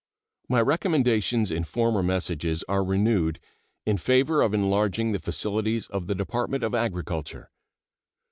[0.49, 3.39] My recommendations in former messages are renewed
[3.85, 7.51] in favor of enlarging the facilities of the Department of Agriculture.